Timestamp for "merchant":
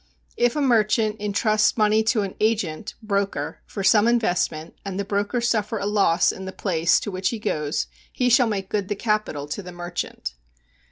0.61-1.17, 9.71-10.33